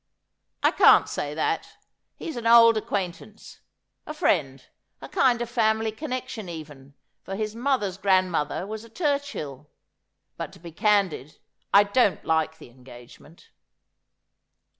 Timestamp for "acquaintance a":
2.75-4.15